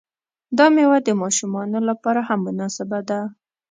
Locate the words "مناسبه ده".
2.47-3.19